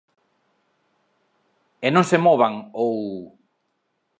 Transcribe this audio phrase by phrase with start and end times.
[1.85, 2.53] ¡E non se movan
[2.85, 2.95] ou...!